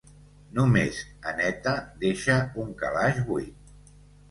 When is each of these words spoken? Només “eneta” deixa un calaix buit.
Només 0.59 1.01
“eneta” 1.33 1.75
deixa 2.05 2.39
un 2.65 2.75
calaix 2.83 3.23
buit. 3.31 3.97